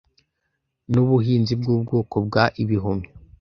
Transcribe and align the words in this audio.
nubuhinzi 0.91 1.53
bwubwoko 1.61 2.15
bwa 2.27 2.43
ibihumyo 2.61 3.09